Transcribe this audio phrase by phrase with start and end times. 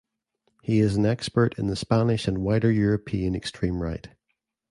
[0.63, 4.09] He is an expert in the Spanish and wider European extreme right.